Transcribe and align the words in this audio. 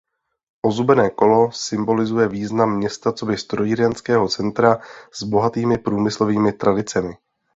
Ozubené 0.65 1.09
kolo 1.09 1.51
symbolizuje 1.51 2.27
význam 2.27 2.77
města 2.77 3.11
coby 3.13 3.37
strojírenského 3.37 4.27
centra 4.29 4.77
s 5.11 5.23
bohatými 5.23 5.77
průmyslovými 5.77 6.53
tradicemi. 6.53 7.17